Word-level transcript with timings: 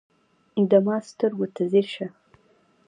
د 0.69 0.71
ما 0.85 0.95
سترګو 1.09 1.45
ته 1.55 1.63
ځیر 1.71 1.87
شه 1.95 2.07